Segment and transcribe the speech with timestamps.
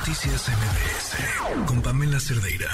[0.00, 2.72] Noticias MBS con Pamela Cerdeira.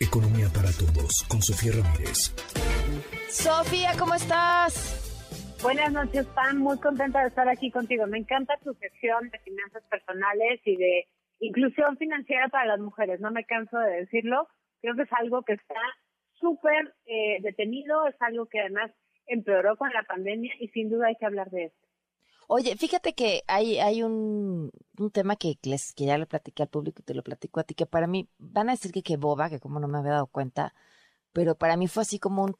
[0.00, 2.34] Economía para todos con Sofía Ramírez.
[3.30, 4.74] Sofía, ¿cómo estás?
[5.62, 6.58] Buenas noches, Pam.
[6.58, 8.08] Muy contenta de estar aquí contigo.
[8.08, 11.06] Me encanta tu sección de finanzas personales y de
[11.38, 13.20] inclusión financiera para las mujeres.
[13.20, 14.48] No me canso de decirlo.
[14.82, 15.80] Creo que es algo que está
[16.40, 18.90] súper eh, detenido, es algo que además
[19.26, 21.89] empeoró con la pandemia y sin duda hay que hablar de esto.
[22.52, 26.68] Oye, fíjate que hay, hay un, un tema que, les, que ya le platiqué al
[26.68, 29.16] público y te lo platico a ti, que para mí, van a decir que qué
[29.16, 30.74] boba, que como no me había dado cuenta,
[31.32, 32.56] pero para mí fue así como un...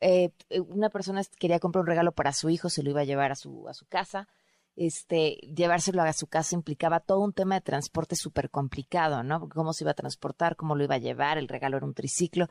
[0.00, 0.30] Eh,
[0.68, 3.34] una persona quería comprar un regalo para su hijo, se lo iba a llevar a
[3.34, 4.28] su, a su casa,
[4.76, 9.48] este, llevárselo a su casa implicaba todo un tema de transporte súper complicado, ¿no?
[9.48, 12.48] Cómo se iba a transportar, cómo lo iba a llevar, el regalo era un triciclo.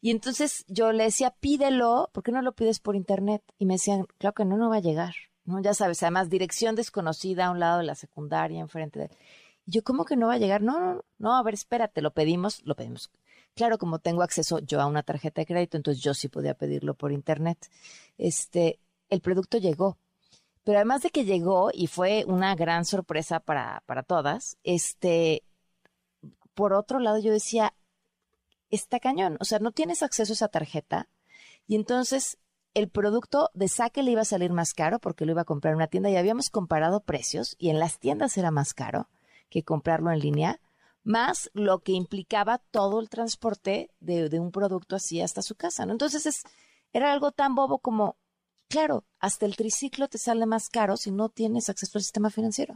[0.00, 3.44] Y entonces yo le decía, pídelo, ¿por qué no lo pides por internet?
[3.58, 5.14] Y me decían, claro que no, no va a llegar.
[5.46, 5.60] ¿No?
[5.60, 9.10] Ya sabes, además, dirección desconocida a un lado de la secundaria, enfrente de...
[9.64, 10.62] Y yo, ¿cómo que no va a llegar?
[10.62, 13.10] No, no, no, a ver, espérate, lo pedimos, lo pedimos.
[13.54, 16.94] Claro, como tengo acceso yo a una tarjeta de crédito, entonces yo sí podía pedirlo
[16.94, 17.70] por internet.
[18.18, 19.98] Este, el producto llegó.
[20.62, 25.44] Pero además de que llegó y fue una gran sorpresa para, para todas, este,
[26.54, 27.72] por otro lado yo decía,
[28.70, 31.08] está cañón, o sea, no tienes acceso a esa tarjeta
[31.68, 32.38] y entonces
[32.76, 35.72] el producto de saque le iba a salir más caro porque lo iba a comprar
[35.72, 39.08] en una tienda y habíamos comparado precios y en las tiendas era más caro
[39.48, 40.60] que comprarlo en línea,
[41.02, 45.86] más lo que implicaba todo el transporte de, un producto así hasta su casa.
[45.86, 45.92] ¿no?
[45.92, 46.42] Entonces es,
[46.92, 48.18] era algo tan bobo como,
[48.68, 52.74] claro, hasta el triciclo te sale más caro si no tienes acceso al sistema financiero.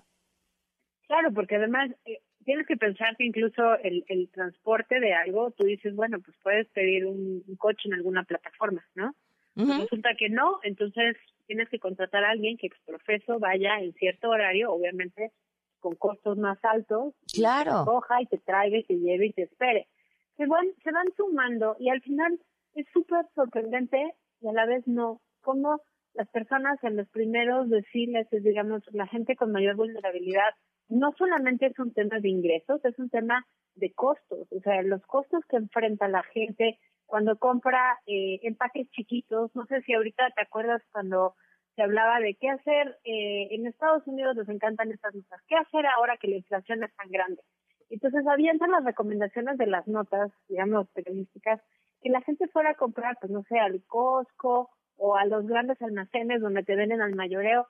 [1.09, 5.65] Claro, porque además eh, tienes que pensar que incluso el, el, transporte de algo, tú
[5.65, 9.15] dices, bueno, pues puedes pedir un coche en alguna plataforma, ¿no?
[9.57, 14.73] Resulta que no, entonces tienes que contratar a alguien que exprofeso vaya en cierto horario,
[14.73, 15.33] obviamente
[15.81, 17.81] con costos más altos, claro.
[17.81, 19.89] te coja y te traiga y te lleve y te espere.
[20.37, 22.39] Se van, se van sumando y al final
[22.75, 25.81] es súper sorprendente y a la vez no, como
[26.15, 30.55] las personas en los primeros deciles, digamos, la gente con mayor vulnerabilidad,
[30.89, 35.03] no solamente es un tema de ingresos, es un tema de costos, o sea, los
[35.07, 36.79] costos que enfrenta la gente
[37.11, 41.35] cuando compra eh, empaques chiquitos, no sé si ahorita te acuerdas cuando
[41.75, 45.85] se hablaba de qué hacer, eh, en Estados Unidos les encantan estas notas, qué hacer
[45.87, 47.43] ahora que la inflación es tan grande.
[47.91, 51.61] Entonces avientan las recomendaciones de las notas, digamos, periodísticas,
[52.01, 55.83] que la gente fuera a comprar, pues no sé, al Costco o a los grandes
[55.83, 57.67] almacenes donde te venden al mayoreo.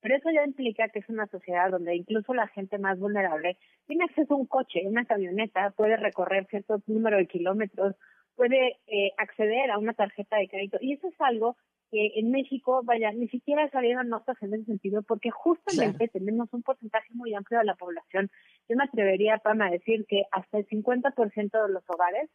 [0.00, 4.04] Pero eso ya implica que es una sociedad donde incluso la gente más vulnerable tiene
[4.04, 7.94] acceso a un coche, una camioneta, puede recorrer cierto número de kilómetros,
[8.42, 10.76] puede eh, acceder a una tarjeta de crédito.
[10.80, 11.56] Y eso es algo
[11.92, 16.64] que en México, vaya, ni siquiera salieron notas en ese sentido, porque justamente tenemos un
[16.64, 18.32] porcentaje muy amplio de la población.
[18.68, 22.30] Yo me atrevería, Pam, a decir que hasta el 50% de los hogares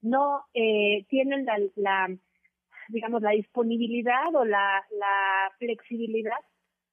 [0.00, 2.08] no eh, tienen la, la,
[2.88, 6.40] digamos, la disponibilidad o la, la flexibilidad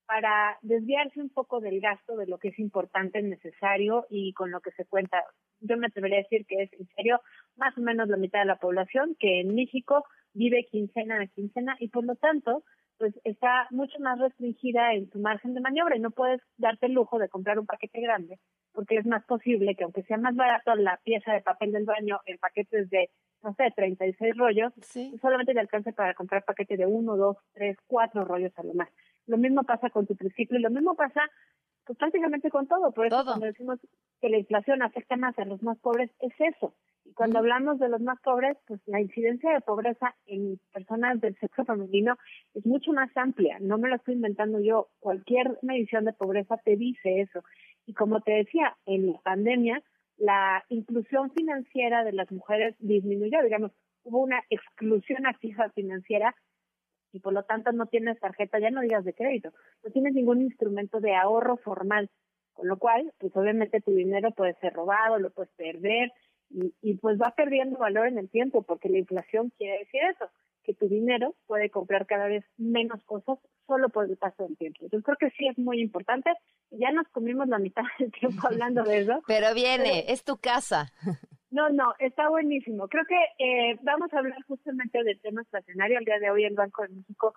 [0.07, 4.59] para desviarse un poco del gasto de lo que es importante, necesario y con lo
[4.59, 5.23] que se cuenta.
[5.61, 7.21] Yo me atrevería a decir que es en serio
[7.57, 11.75] más o menos la mitad de la población que en México vive quincena a quincena
[11.79, 12.63] y por lo tanto
[12.97, 16.93] pues está mucho más restringida en su margen de maniobra y no puedes darte el
[16.93, 18.39] lujo de comprar un paquete grande
[18.71, 22.19] porque es más posible que aunque sea más barato la pieza de papel del baño
[22.25, 23.09] en paquetes de
[23.43, 24.73] no sé 36 rollos
[25.21, 28.89] solamente le alcance para comprar paquete de uno dos tres cuatro rollos a lo más.
[29.25, 31.21] Lo mismo pasa con tu triciclo y lo mismo pasa
[31.87, 32.91] pues prácticamente con todo.
[32.91, 33.79] Por eso cuando decimos
[34.21, 36.75] que la inflación afecta más a los más pobres, es eso.
[37.05, 41.37] Y cuando hablamos de los más pobres, pues la incidencia de pobreza en personas del
[41.39, 42.17] sexo femenino
[42.53, 43.57] es mucho más amplia.
[43.61, 44.89] No me lo estoy inventando yo.
[44.99, 47.41] Cualquier medición de pobreza te dice eso.
[47.85, 49.81] Y como te decía, en la pandemia,
[50.17, 53.41] la inclusión financiera de las mujeres disminuyó.
[53.41, 53.71] Digamos,
[54.03, 56.35] hubo una exclusión activa financiera
[57.11, 59.51] y por lo tanto no tienes tarjeta, ya no digas de crédito,
[59.83, 62.09] no tienes ningún instrumento de ahorro formal,
[62.53, 66.11] con lo cual, pues obviamente tu dinero puede ser robado, lo puedes perder
[66.49, 70.29] y, y pues va perdiendo valor en el tiempo, porque la inflación quiere decir eso,
[70.67, 74.85] que tu dinero puede comprar cada vez menos cosas solo por el paso del tiempo.
[74.91, 76.29] Yo creo que sí es muy importante.
[76.71, 79.21] Ya nos comimos la mitad del tiempo hablando de eso.
[79.27, 80.91] Pero viene, es tu casa.
[81.49, 82.87] No, no, está buenísimo.
[82.87, 85.99] Creo que eh, vamos a hablar justamente del tema estacionario.
[85.99, 87.33] El día de hoy el Banco de México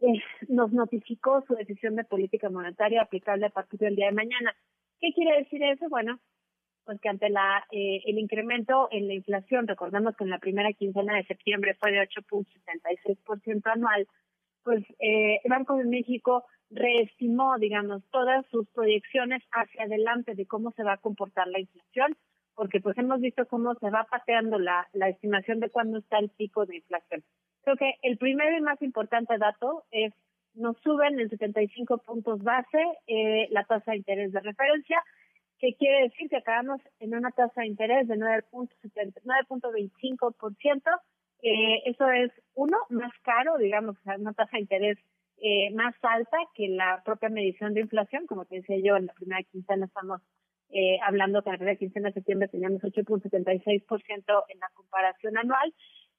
[0.00, 4.54] eh, nos notificó su decisión de política monetaria aplicable a partir del día de mañana.
[5.00, 5.88] ¿Qué quiere decir eso?
[5.88, 6.18] Bueno,
[6.84, 10.72] pues que ante la eh, el incremento en la inflación, recordemos que en la primera
[10.72, 14.06] quincena de septiembre fue de 8.76% anual,
[14.62, 20.72] pues eh, el Banco de México reestimó, digamos, todas sus proyecciones hacia adelante de cómo
[20.72, 22.16] se va a comportar la inflación,
[22.56, 26.30] porque pues hemos visto cómo se va pateando la, la estimación de cuándo está el
[26.30, 27.22] pico de inflación.
[27.62, 30.12] Creo que el primero y más importante dato es
[30.56, 35.00] nos suben en 75 puntos base eh, la tasa de interés de referencia,
[35.58, 40.82] que quiere decir que acabamos en una tasa de interés de 9.25%.
[41.42, 44.98] Eh, eso es, uno, más caro, digamos, una tasa de interés
[45.38, 48.26] eh, más alta que la propia medición de inflación.
[48.26, 50.20] Como te decía yo, en la primera quincena estamos
[50.70, 55.74] eh, hablando que la primera quincena de septiembre teníamos 8.76% en la comparación anual,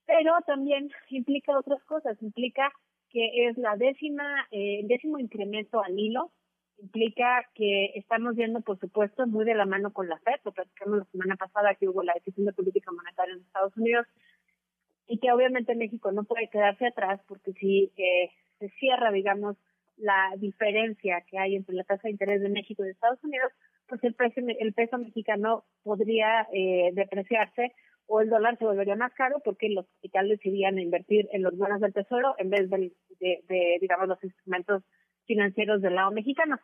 [0.05, 2.21] pero también implica otras cosas.
[2.21, 2.71] Implica
[3.09, 6.31] que es la décima, eh, décimo incremento al hilo,
[6.79, 10.99] implica que estamos viendo, por supuesto, muy de la mano con la FED, lo platicamos
[10.99, 14.05] la semana pasada que hubo la decisión de política monetaria en Estados Unidos,
[15.07, 19.55] y que obviamente México no puede quedarse atrás porque si eh, se cierra, digamos,
[19.95, 23.51] la diferencia que hay entre la tasa de interés de México y de Estados Unidos,
[23.87, 27.73] pues el, precio, el peso mexicano podría eh, depreciarse
[28.07, 31.57] o el dólar se volvería más caro porque los capitales irían a invertir en los
[31.57, 34.83] bonos del tesoro en vez de, de, digamos, los instrumentos
[35.25, 36.57] financieros del lado mexicano.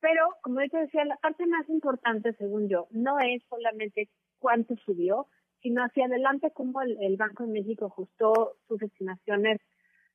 [0.00, 5.26] Pero, como yo decía, la parte más importante, según yo, no es solamente cuánto subió,
[5.62, 9.58] sino hacia adelante cómo el, el Banco de México ajustó sus estimaciones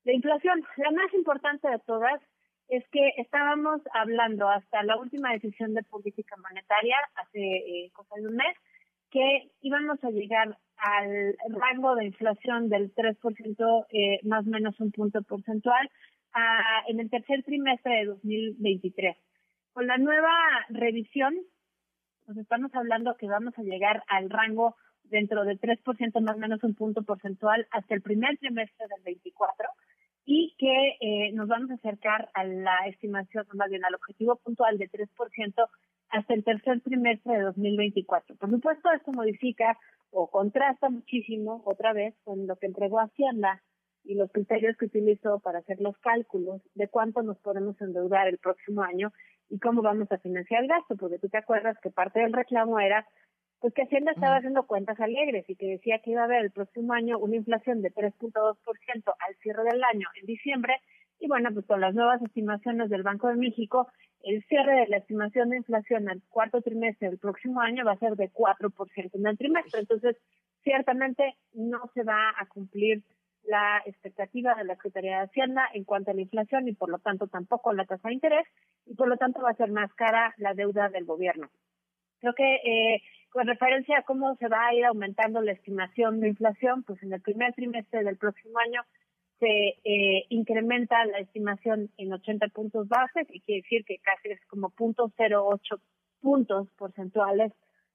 [0.03, 0.63] de inflación.
[0.77, 2.21] La más importante de todas
[2.67, 8.27] es que estábamos hablando hasta la última decisión de política monetaria, hace eh, cosa de
[8.27, 8.55] un mes,
[9.11, 14.91] que íbamos a llegar al rango de inflación del 3%, eh, más o menos un
[14.91, 15.89] punto porcentual,
[16.33, 19.15] a, en el tercer trimestre de 2023.
[19.73, 20.33] Con la nueva
[20.69, 21.35] revisión,
[22.25, 26.63] pues estamos hablando que vamos a llegar al rango dentro del 3% más o menos
[26.63, 29.69] un punto porcentual hasta el primer trimestre del 24
[30.37, 34.77] y que eh, nos vamos a acercar a la estimación, más bien al objetivo puntual
[34.77, 35.69] de 3%
[36.09, 38.35] hasta el tercer trimestre de 2024.
[38.35, 39.77] Por supuesto, esto modifica
[40.11, 43.63] o contrasta muchísimo otra vez con lo que entregó Hacienda
[44.03, 48.37] y los criterios que utilizó para hacer los cálculos de cuánto nos podemos endeudar el
[48.37, 49.13] próximo año
[49.49, 52.77] y cómo vamos a financiar el gasto, porque tú te acuerdas que parte del reclamo
[52.77, 53.07] era
[53.65, 56.51] pues que Hacienda estaba haciendo cuentas alegres y que decía que iba a haber el
[56.51, 58.53] próximo año una inflación de 3.2%
[59.17, 60.75] al cierre del año en diciembre
[61.19, 63.87] y bueno, pues con las nuevas estimaciones del Banco de México,
[64.21, 67.97] el cierre de la estimación de inflación al cuarto trimestre del próximo año va a
[67.97, 69.79] ser de 4% en el trimestre.
[69.79, 70.15] Entonces,
[70.63, 73.01] ciertamente no se va a cumplir
[73.45, 76.99] la expectativa de la Secretaría de Hacienda en cuanto a la inflación y por lo
[76.99, 78.45] tanto tampoco la tasa de interés
[78.85, 81.49] y por lo tanto va a ser más cara la deuda del gobierno.
[82.19, 83.01] Creo que eh,
[83.35, 87.11] con referencia a cómo se va a ir aumentando la estimación de inflación, pues en
[87.11, 88.81] el primer trimestre del próximo año
[89.39, 94.39] se eh, incrementa la estimación en 80 puntos base, que quiere decir que casi es
[94.47, 95.59] como 0.08
[96.21, 97.51] puntos porcentuales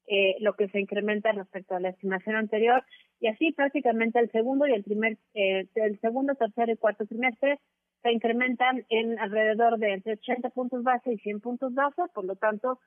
[0.08, 2.84] eh, lo que se incrementa respecto a la estimación anterior.
[3.18, 7.60] Y así prácticamente el segundo y el primer eh, el segundo, tercer y cuarto trimestre
[8.02, 12.36] se incrementan en alrededor de entre 80 puntos base y 100 puntos base, por lo
[12.36, 12.78] tanto,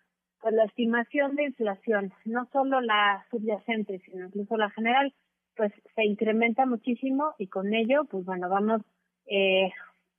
[0.44, 5.13] pues la estimación de inflación, no solo la subyacente, sino incluso la general,
[5.56, 8.81] pues se incrementa muchísimo y con ello, pues bueno, vamos
[9.25, 9.72] eh,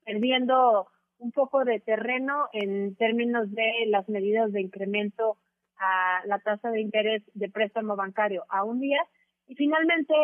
[0.03, 0.89] perdiendo
[1.19, 5.37] un poco de terreno en términos de las medidas de incremento
[5.77, 9.03] a la tasa de interés de préstamo bancario a un día.
[9.47, 10.15] Y finalmente,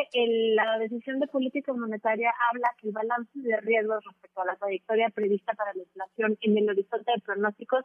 [0.54, 5.10] la decisión de política monetaria habla que el balance de riesgos respecto a la trayectoria
[5.10, 7.84] prevista para la inflación en el horizonte de pronósticos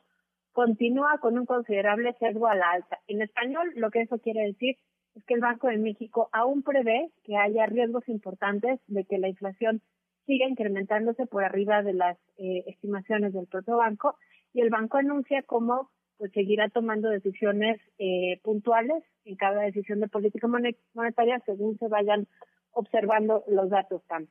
[0.55, 3.01] continúa con un considerable sesgo a la alta.
[3.07, 4.77] En español, lo que eso quiere decir
[5.13, 9.27] es que el Banco de México aún prevé que haya riesgos importantes de que la
[9.27, 9.81] inflación
[10.25, 14.15] siga incrementándose por arriba de las eh, estimaciones del propio banco
[14.53, 20.07] y el banco anuncia cómo pues seguirá tomando decisiones eh, puntuales en cada decisión de
[20.07, 22.27] política monetaria según se vayan
[22.71, 24.29] observando los datos tan.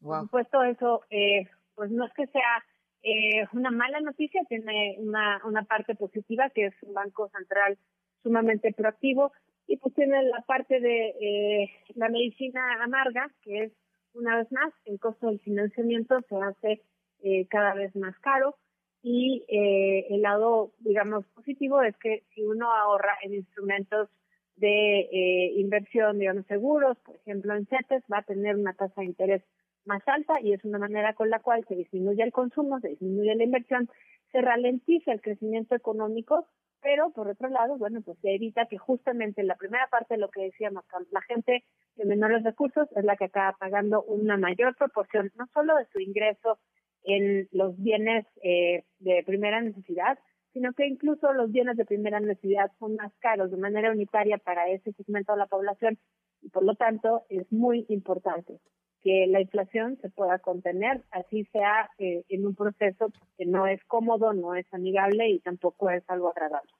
[0.00, 2.64] Por supuesto, eso eh, pues no es que sea
[3.02, 7.78] eh, una mala noticia, tiene una, una parte positiva que es un banco central
[8.22, 9.32] sumamente proactivo
[9.66, 13.72] y pues tiene la parte de eh, la medicina amarga, que es
[14.14, 16.82] una vez más el costo del financiamiento se hace
[17.22, 18.56] eh, cada vez más caro
[19.02, 24.08] y eh, el lado, digamos, positivo es que si uno ahorra en instrumentos
[24.56, 29.06] de eh, inversión, digamos, seguros, por ejemplo, en CETES, va a tener una tasa de
[29.06, 29.42] interés
[29.84, 33.34] más alta y es una manera con la cual se disminuye el consumo, se disminuye
[33.34, 33.88] la inversión,
[34.32, 36.46] se ralentiza el crecimiento económico
[36.82, 40.30] pero por otro lado, bueno, pues se evita que justamente la primera parte de lo
[40.30, 41.64] que decíamos, la gente
[41.96, 46.00] de menores recursos es la que acaba pagando una mayor proporción, no solo de su
[46.00, 46.58] ingreso
[47.04, 50.18] en los bienes eh, de primera necesidad,
[50.52, 54.68] sino que incluso los bienes de primera necesidad son más caros de manera unitaria para
[54.68, 55.98] ese segmento de la población
[56.42, 58.58] y por lo tanto es muy importante
[59.02, 63.82] que la inflación se pueda contener, así sea eh, en un proceso que no es
[63.84, 66.70] cómodo, no es amigable y tampoco es algo agradable.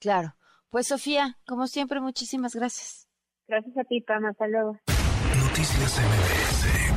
[0.00, 0.34] Claro.
[0.70, 3.08] Pues Sofía, como siempre, muchísimas gracias.
[3.46, 4.26] Gracias a ti, Pam.
[4.26, 4.78] Hasta luego.
[5.46, 6.87] Noticias MBS